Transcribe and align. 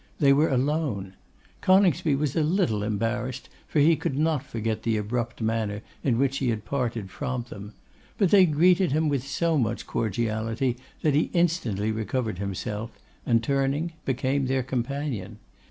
They 0.19 0.33
were 0.33 0.49
alone. 0.49 1.13
Coningsby 1.61 2.15
was 2.15 2.35
a 2.35 2.41
little 2.41 2.81
embarrassed, 2.81 3.49
for 3.67 3.79
he 3.79 3.95
could 3.95 4.17
not 4.17 4.41
forget 4.43 4.81
the 4.81 4.97
abrupt 4.97 5.41
manner 5.43 5.83
in 6.03 6.17
which 6.17 6.39
he 6.39 6.49
had 6.49 6.65
parted 6.65 7.11
from 7.11 7.45
them; 7.49 7.75
but 8.17 8.31
they 8.31 8.47
greeted 8.47 8.93
him 8.93 9.09
with 9.09 9.21
so 9.27 9.59
much 9.59 9.85
cordiality 9.85 10.77
that 11.03 11.13
he 11.13 11.29
instantly 11.33 11.91
recovered 11.91 12.39
himself, 12.39 12.89
and, 13.27 13.43
turning, 13.43 13.93
became 14.03 14.47
their 14.47 14.63
companion. 14.63 15.37